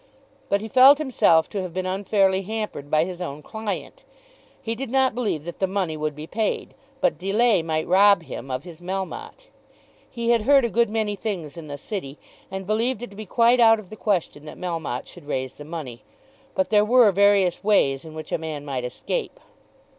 But 0.49 0.61
he 0.61 0.67
felt 0.67 0.97
himself 0.97 1.47
to 1.49 1.61
have 1.61 1.75
been 1.75 1.85
unfairly 1.85 2.41
hampered 2.41 2.89
by 2.89 3.05
his 3.05 3.21
own 3.21 3.43
client. 3.43 4.03
He 4.59 4.73
did 4.73 4.89
not 4.89 5.13
believe 5.13 5.43
that 5.43 5.59
the 5.59 5.67
money 5.67 5.95
would 5.95 6.15
be 6.15 6.25
paid; 6.25 6.73
but 7.01 7.19
delay 7.19 7.61
might 7.61 7.85
rob 7.85 8.23
him 8.23 8.49
of 8.49 8.63
his 8.63 8.81
Melmotte. 8.81 9.49
He 10.09 10.31
had 10.31 10.41
heard 10.41 10.65
a 10.65 10.71
good 10.71 10.89
many 10.89 11.15
things 11.15 11.55
in 11.55 11.67
the 11.67 11.77
City, 11.77 12.17
and 12.49 12.65
believed 12.65 13.03
it 13.03 13.11
to 13.11 13.15
be 13.15 13.27
quite 13.27 13.59
out 13.59 13.79
of 13.79 13.91
the 13.91 13.95
question 13.95 14.45
that 14.45 14.57
Melmotte 14.57 15.05
should 15.05 15.27
raise 15.27 15.53
the 15.53 15.65
money, 15.65 16.03
but 16.55 16.71
there 16.71 16.83
were 16.83 17.11
various 17.11 17.63
ways 17.63 18.03
in 18.03 18.15
which 18.15 18.31
a 18.31 18.39
man 18.39 18.65
might 18.65 18.83
escape. 18.83 19.39